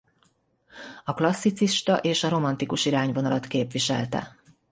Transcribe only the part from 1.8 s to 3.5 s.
és a romantikus irányvonalat